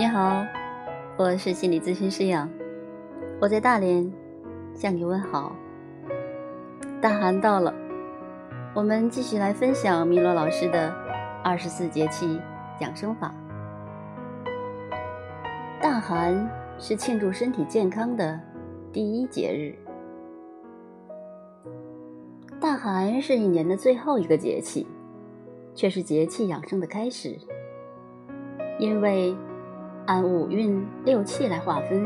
[0.00, 0.46] 你好，
[1.18, 2.48] 我是心理咨询师杨，
[3.38, 4.10] 我在大连
[4.72, 5.54] 向你问好。
[7.02, 7.74] 大寒到了，
[8.74, 10.90] 我们继续来分享米罗老师的
[11.44, 12.40] 二十四节气
[12.80, 13.34] 养生法。
[15.82, 18.40] 大寒是庆祝身体健康的
[18.90, 19.76] 第一节日，
[22.58, 24.86] 大寒是一年的最后一个节气，
[25.74, 27.36] 却是节气养生的开始，
[28.78, 29.36] 因为。
[30.06, 32.04] 按五运六气来划分，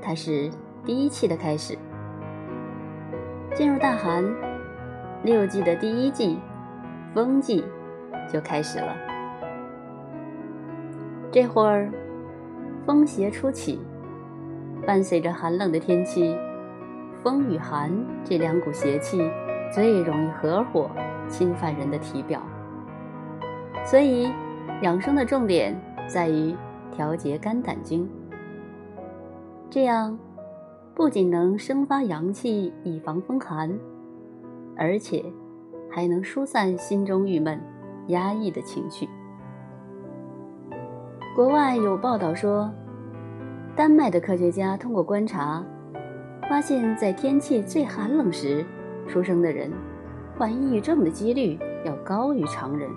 [0.00, 0.50] 它是
[0.84, 1.76] 第一气的开始。
[3.54, 4.24] 进入大寒，
[5.24, 6.38] 六季的第一季
[7.12, 7.64] 风季
[8.32, 8.96] 就开始了。
[11.30, 11.90] 这会儿
[12.86, 13.80] 风邪初起，
[14.86, 16.36] 伴随着寒冷的天气，
[17.22, 17.90] 风与寒
[18.22, 19.28] 这两股邪气
[19.74, 20.90] 最容易合伙
[21.28, 22.40] 侵犯人的体表，
[23.84, 24.30] 所以
[24.82, 26.54] 养生的重点在于。
[26.92, 28.08] 调节肝胆经，
[29.70, 30.16] 这样
[30.94, 33.76] 不仅能生发阳气以防风寒，
[34.76, 35.24] 而且
[35.90, 37.58] 还能疏散心中郁闷、
[38.08, 39.08] 压抑的情绪。
[41.34, 42.70] 国外有报道说，
[43.74, 45.64] 丹麦的科学家通过观察，
[46.48, 48.64] 发现，在天气最寒冷时
[49.08, 49.72] 出生的人，
[50.36, 52.90] 患抑郁症的几率要高于常人。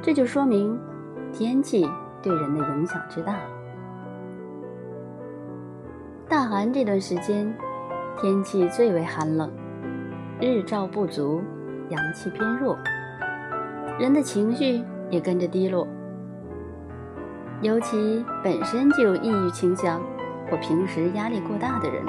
[0.00, 0.78] 这就说明
[1.32, 1.84] 天气。
[2.26, 3.36] 对人的影响之大。
[6.28, 7.54] 大寒这段时间，
[8.20, 9.48] 天气最为寒冷，
[10.40, 11.40] 日照不足，
[11.88, 12.76] 阳气偏弱，
[13.96, 15.86] 人的情绪也跟着低落。
[17.62, 20.02] 尤其本身就有抑郁倾向
[20.50, 22.04] 或平时压力过大的人，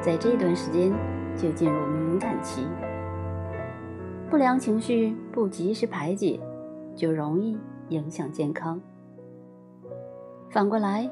[0.00, 0.92] 在这段时间
[1.36, 2.68] 就进入敏感期，
[4.30, 6.38] 不良情绪不及时排解，
[6.94, 8.80] 就容易影响健康。
[10.50, 11.08] 反过来，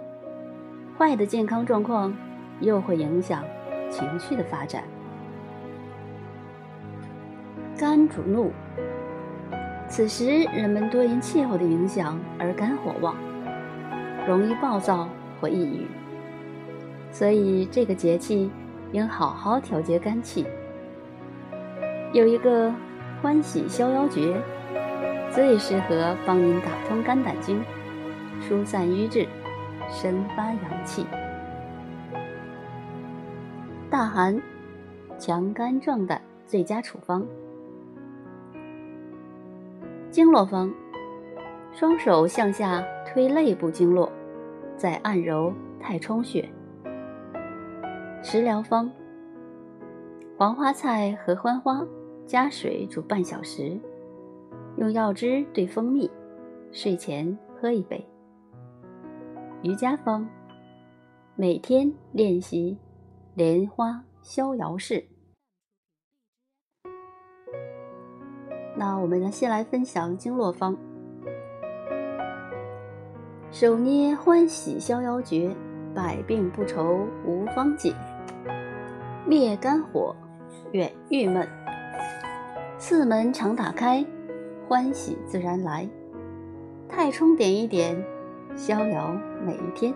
[0.98, 2.14] 坏的健康状况
[2.60, 3.44] 又会影响
[3.90, 4.82] 情绪的发展。
[7.78, 8.50] 肝主怒，
[9.88, 13.14] 此时人们多因气候的影响而肝火旺，
[14.26, 15.06] 容易暴躁
[15.38, 15.86] 或抑郁，
[17.10, 18.50] 所以这个节气
[18.92, 20.46] 应好好调节肝气。
[22.14, 22.72] 有一个
[23.20, 24.40] 欢喜逍遥诀，
[25.30, 27.62] 最适合帮您打通肝胆经。
[28.48, 29.26] 疏散瘀滞，
[29.88, 31.04] 生发阳气。
[33.90, 34.40] 大寒，
[35.18, 37.26] 强肝壮胆最佳处方。
[40.12, 40.72] 经络方：
[41.72, 44.12] 双手向下推肋部经络，
[44.76, 46.48] 再按揉太冲穴。
[48.22, 48.88] 食疗方：
[50.38, 51.84] 黄花菜、合欢花
[52.24, 53.76] 加水煮半小时，
[54.76, 56.08] 用药汁兑蜂蜜，
[56.70, 58.06] 睡前喝一杯。
[59.62, 60.28] 瑜伽方，
[61.34, 62.76] 每天练习
[63.34, 65.02] 莲花逍遥式。
[68.76, 70.76] 那我们呢，先来分享经络方：
[73.50, 75.56] 手捏欢喜逍遥诀，
[75.94, 77.94] 百病不愁无方解，
[79.26, 80.14] 灭肝火，
[80.72, 81.48] 远郁闷。
[82.78, 84.04] 四门常打开，
[84.68, 85.88] 欢喜自然来。
[86.88, 87.96] 太冲点一点。
[88.54, 89.14] 逍遥
[89.46, 89.94] 每一天。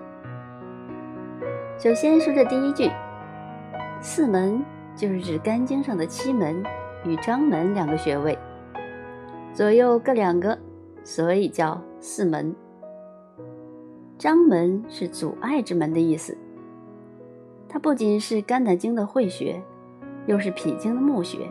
[1.77, 2.89] 首先说这第一句，
[4.01, 6.63] 四门就是指肝经上的七门
[7.05, 8.39] 与章门两个穴位，
[9.53, 10.57] 左右各两个，
[11.03, 12.55] 所以叫四门。
[14.17, 16.39] 章门是阻碍之门的意思，
[17.69, 19.61] 它不仅是肝胆经的会穴，
[20.27, 21.51] 又是脾经的募穴，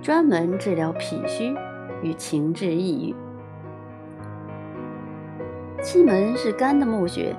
[0.00, 1.54] 专门治疗脾虚
[2.02, 3.14] 与情志抑郁。
[5.86, 7.32] 气门是肝的募穴，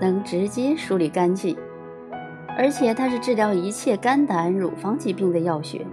[0.00, 1.58] 能直接梳理肝气，
[2.56, 5.84] 而且它是治疗一切肝胆乳房疾病的要穴。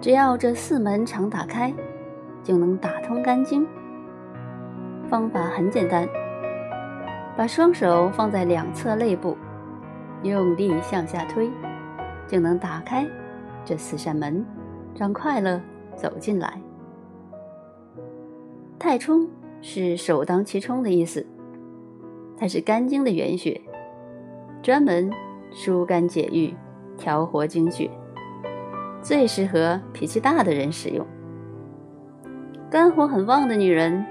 [0.00, 1.74] 只要这四门常打开，
[2.44, 3.66] 就能打通肝经。
[5.08, 6.08] 方法很简单，
[7.36, 9.36] 把双手放在两侧肋部，
[10.22, 11.50] 用力向下推，
[12.28, 13.04] 就能打开
[13.64, 14.46] 这四扇门，
[14.96, 15.60] 让快乐
[15.96, 16.62] 走进来。
[18.78, 19.28] 太冲。
[19.66, 21.26] 是首当其冲的意思，
[22.36, 23.58] 它是肝经的原穴，
[24.62, 25.10] 专门
[25.50, 26.54] 疏肝解郁、
[26.98, 27.90] 调活经血，
[29.00, 31.06] 最适合脾气大的人使用。
[32.70, 34.04] 肝火很旺的女人，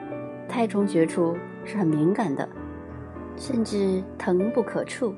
[0.50, 2.50] 太冲穴处是很敏感的，
[3.36, 5.14] 甚至疼不可触。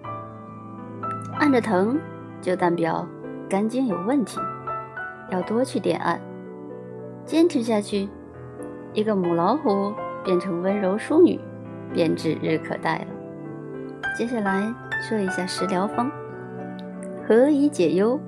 [1.39, 1.97] 按着疼，
[2.41, 3.07] 就代表
[3.47, 4.37] 肝经有问题，
[5.31, 6.19] 要多去点按，
[7.23, 8.09] 坚持下去，
[8.91, 9.93] 一个母老虎。
[10.25, 11.39] 变成温柔淑女，
[11.93, 13.05] 便指日可待了。
[14.17, 14.73] 接下来
[15.07, 16.11] 说一下食疗方，
[17.25, 18.19] 何以解忧？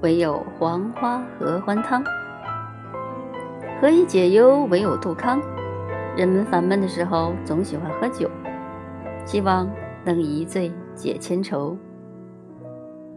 [0.00, 2.04] 唯有黄花合欢汤。
[3.80, 4.64] 何以解忧？
[4.66, 5.42] 唯有杜康。
[6.16, 8.30] 人们烦闷的时候总喜欢喝酒，
[9.26, 9.68] 希望
[10.04, 11.76] 能一醉解千愁。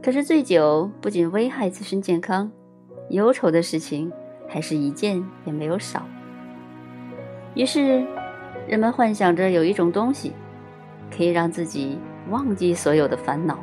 [0.01, 2.49] 可是醉酒不仅危害自身健康，
[3.09, 4.11] 忧愁的事情
[4.47, 6.01] 还是一件也没有少。
[7.57, 8.05] 于是，
[8.67, 10.31] 人们幻想着有一种东西，
[11.09, 11.97] 可以让自己
[12.29, 13.57] 忘记所有的烦恼。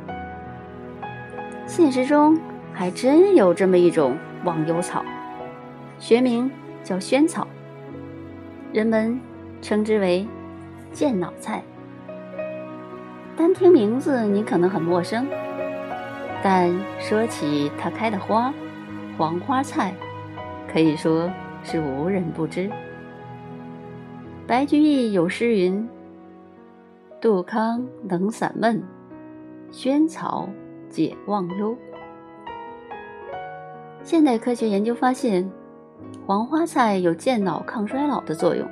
[1.65, 2.37] 现实中
[2.73, 5.01] 还真有这么一种忘忧草，
[5.97, 6.51] 学名
[6.83, 7.47] 叫萱草，
[8.73, 9.17] 人们
[9.61, 10.27] 称之为
[10.91, 11.63] 健脑菜。
[13.37, 15.25] 单听名字，你可能很陌生。
[16.43, 16.69] 但
[16.99, 18.53] 说起它开的花，
[19.17, 19.93] 黄花菜，
[20.69, 21.31] 可以说
[21.63, 22.69] 是无人不知。
[24.47, 25.89] 白居易有诗云
[27.19, 28.83] ：“杜康能散闷，
[29.71, 30.47] 萱草
[30.87, 31.75] 解忘忧。”
[34.03, 35.51] 现代科学研究发现，
[36.27, 38.69] 黄花菜有健脑抗衰老的作用，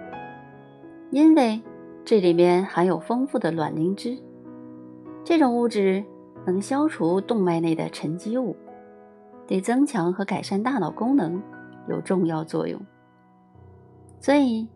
[1.10, 1.60] 因为
[2.06, 4.18] 这里面含有丰富的卵磷脂，
[5.24, 6.04] 这种物质。
[6.46, 8.54] 能消除动脉内的沉积物，
[9.48, 11.42] 对增强和改善大脑功能
[11.88, 12.78] 有重要作用。
[14.20, 14.68] 所以，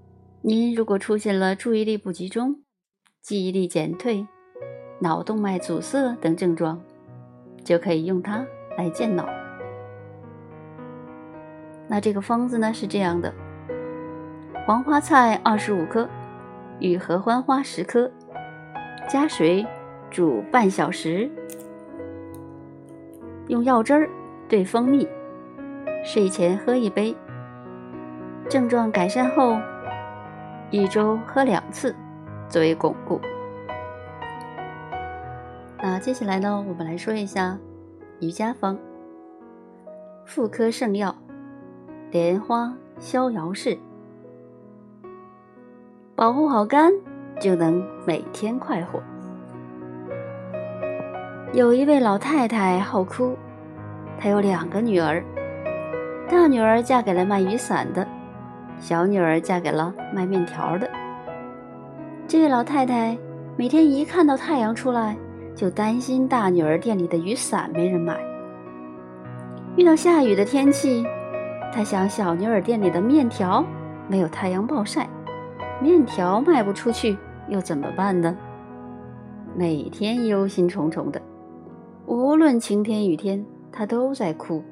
[0.42, 2.62] 您如果出现了注意力不集中、
[3.22, 4.26] 记忆力减退、
[5.00, 6.82] 脑动脉阻塞等症状，
[7.64, 8.46] 就可以用它
[8.78, 9.28] 来健脑。
[11.88, 13.34] 那这个方子呢是这样的：
[14.66, 16.08] 黄花菜二十五克，
[16.80, 18.12] 与合欢花十克，
[19.10, 19.66] 加水。
[20.10, 21.30] 煮半小时，
[23.50, 24.10] 用药汁儿
[24.48, 25.06] 兑蜂蜜，
[26.02, 27.14] 睡前喝一杯。
[28.48, 29.60] 症状改善后，
[30.70, 31.96] 一周喝两次，
[32.50, 33.22] 作为巩固。
[35.82, 37.58] 那接下来呢，我们来说一下
[38.20, 38.78] 瑜伽方：
[40.26, 41.16] 妇科圣药
[42.12, 43.78] 莲花逍遥式，
[46.18, 46.92] 保护好肝，
[47.40, 49.02] 就能每天快活。
[51.54, 53.38] 有一位老太太好哭，
[54.20, 55.24] 她有两个女儿，
[56.30, 58.06] 大女儿嫁给了卖雨伞的，
[58.80, 60.90] 小女儿嫁给了卖面条的。
[62.28, 63.18] 这位老太太
[63.56, 65.18] 每天一看到太阳出来，
[65.56, 68.16] 就担心大女儿店里的雨伞没人买；
[69.76, 71.06] 遇到下雨的天气，
[71.74, 73.66] 她想小女儿店里的面条
[74.08, 75.10] 没有太阳暴晒，
[75.82, 77.18] 面条卖不出去
[77.50, 78.36] 又怎么办呢？
[79.56, 81.20] 每天忧心忡忡的。
[82.06, 84.64] 无论晴天雨天，他都在哭。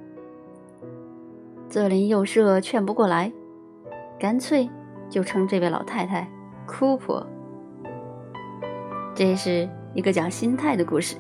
[1.68, 3.32] 左邻右舍劝不过来，
[4.26, 4.68] 干脆
[5.08, 6.28] 就称这位老太太
[6.66, 7.24] “哭婆”。
[9.14, 11.16] 这是一个讲心态的故事。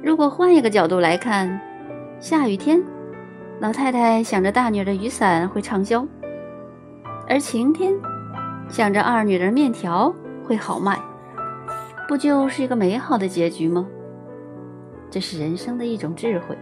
[0.00, 1.60] 如果换一个角度来看，
[2.20, 2.80] 下雨天，
[3.58, 6.06] 老太太想着大女儿的雨伞会畅销；
[7.28, 7.92] 而晴天，
[8.68, 10.96] 想着二女儿面条会好卖，
[12.06, 13.84] 不就是一个美好的结局吗？
[15.10, 16.56] 这是人生的一种智慧，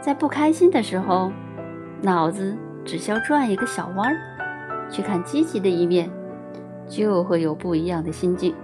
[0.00, 1.30] 在不开心的时候，
[2.00, 6.10] 脑子只需要转一个小弯儿，去看积极的一面，
[6.86, 8.54] 就会有不一样的心境。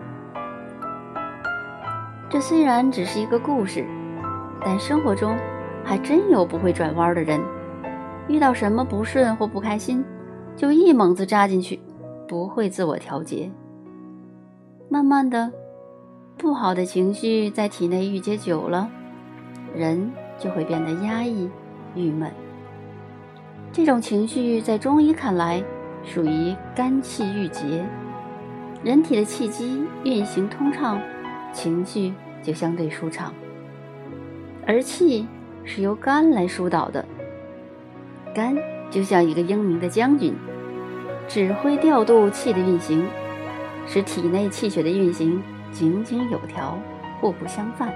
[2.28, 3.84] 这虽然只是一个故事，
[4.64, 5.36] 但生活中
[5.82, 7.40] 还真有不会转弯的人，
[8.28, 10.04] 遇到什么不顺或不开心，
[10.54, 11.80] 就一猛子扎进去，
[12.28, 13.50] 不会自我调节，
[14.88, 15.50] 慢慢的。
[16.36, 18.88] 不好的情绪在体内郁结久了，
[19.74, 21.50] 人就会变得压抑、
[21.94, 22.30] 郁闷。
[23.72, 25.62] 这种情绪在中医看来
[26.04, 27.84] 属于肝气郁结，
[28.82, 31.00] 人体的气机运行通畅，
[31.52, 32.12] 情绪
[32.42, 33.32] 就相对舒畅。
[34.66, 35.26] 而气
[35.64, 37.04] 是由肝来疏导的，
[38.34, 38.56] 肝
[38.90, 40.34] 就像一个英明的将军，
[41.28, 43.06] 指挥调度气的运行，
[43.86, 45.40] 使体内气血的运行。
[45.72, 46.76] 井井有条，
[47.20, 47.94] 互不相犯。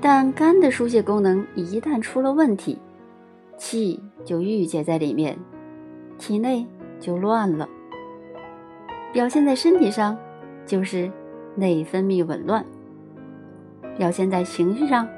[0.00, 2.76] 但肝的疏泄功能一旦出了问题，
[3.56, 5.38] 气就郁结在里面，
[6.18, 6.66] 体内
[7.00, 7.68] 就乱了。
[9.12, 10.18] 表现在身体上，
[10.66, 11.10] 就是
[11.54, 12.64] 内分泌紊乱；
[13.96, 15.08] 表现在情绪上，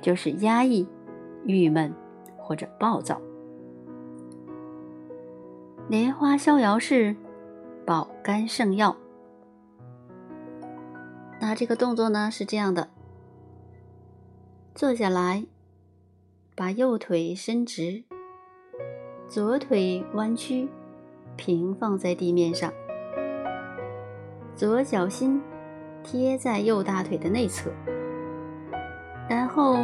[0.00, 0.86] 就是压抑、
[1.44, 1.92] 郁闷
[2.36, 3.20] 或者暴躁。
[5.88, 7.16] 莲花逍遥式，
[7.84, 8.96] 保肝圣药。
[11.40, 12.88] 那这个动作呢是这样的：
[14.74, 15.44] 坐下来，
[16.54, 18.04] 把右腿伸直，
[19.26, 20.68] 左腿弯曲，
[21.34, 22.70] 平放在地面上，
[24.54, 25.40] 左脚心
[26.04, 27.70] 贴在右大腿的内侧，
[29.30, 29.78] 然后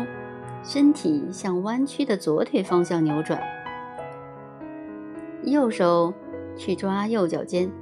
[0.62, 3.42] 身体向弯曲的左腿方向扭转，
[5.44, 6.12] 右手
[6.54, 7.72] 去抓右脚尖，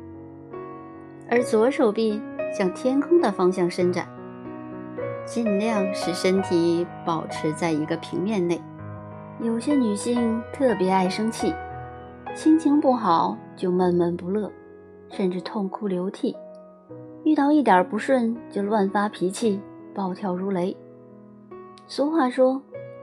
[1.28, 2.22] 而左手臂
[2.56, 4.08] 向天空的方向伸展，
[5.24, 8.62] 尽量使身体保持在一个平面内。
[9.40, 11.54] 有些女性特别爱生气，
[12.34, 14.50] 心情不好就闷闷不乐，
[15.10, 16.34] 甚至痛哭流涕；
[17.22, 19.60] 遇到一点不顺就乱发脾气，
[19.94, 20.74] 暴跳如雷。
[21.86, 22.60] 俗话说：“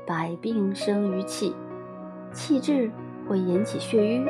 [0.07, 1.55] 百病生于气，
[2.31, 2.89] 气滞
[3.27, 4.25] 会引起血瘀，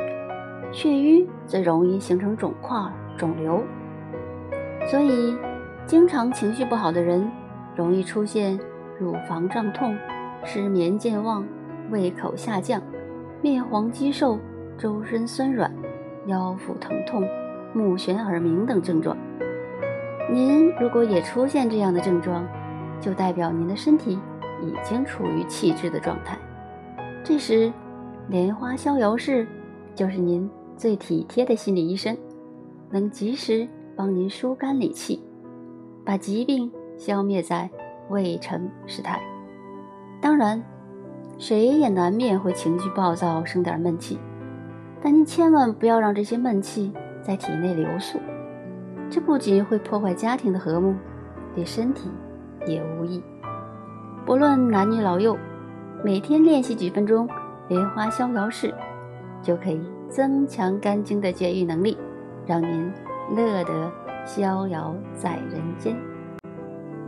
[0.72, 2.76] 血瘀则容易形成肿块、
[3.16, 3.62] 肿瘤。”
[4.86, 5.34] 所以，
[5.86, 7.30] 经常情绪不好的人，
[7.74, 8.60] 容易出现
[9.00, 9.96] 乳房胀痛、
[10.44, 11.42] 失眠健忘。
[11.90, 12.82] 胃口下降、
[13.42, 14.38] 面黄肌瘦、
[14.78, 15.72] 周身酸软、
[16.26, 17.22] 腰腹疼痛、
[17.74, 19.16] 目眩耳鸣等症状。
[20.32, 22.46] 您如果也出现这样的症状，
[23.00, 24.18] 就代表您的身体
[24.62, 26.38] 已经处于气滞的状态。
[27.22, 27.72] 这时，
[28.28, 29.46] 莲花逍遥式
[29.94, 32.16] 就是您最体贴的心理医生，
[32.90, 35.22] 能及时帮您疏肝理气，
[36.04, 37.68] 把疾病消灭在
[38.08, 39.20] 未成时态。
[40.20, 40.62] 当然。
[41.38, 44.18] 谁也难免会情绪暴躁，生点闷气，
[45.02, 48.18] 但您千万不要让这些闷气在体内流宿，
[49.10, 50.94] 这不仅会破坏家庭的和睦，
[51.54, 52.10] 对身体
[52.66, 53.22] 也无益。
[54.24, 55.36] 不论男女老幼，
[56.02, 57.28] 每天练习几分钟
[57.68, 58.72] 莲花逍遥式，
[59.42, 61.98] 就可以增强肝经的解郁能力，
[62.46, 62.90] 让您
[63.36, 63.92] 乐得
[64.24, 65.96] 逍遥在人间。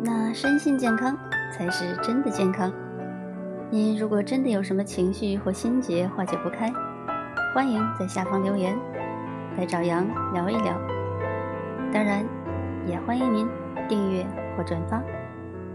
[0.02, 1.16] 那身心健康
[1.52, 2.70] 才是真的健康。
[3.68, 6.72] 您如果真的有什么情绪或心结化解不开，
[7.52, 8.78] 欢迎在下方留言，
[9.56, 10.80] 来找杨聊一聊。
[11.92, 12.24] 当然，
[12.86, 13.48] 也欢迎您
[13.88, 14.24] 订阅
[14.56, 15.02] 或转发，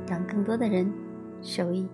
[0.08, 0.90] 让更多的人
[1.42, 1.86] 受益。